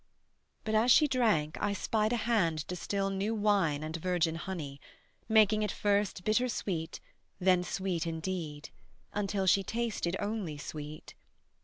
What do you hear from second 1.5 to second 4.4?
I spied a hand distil New wine and virgin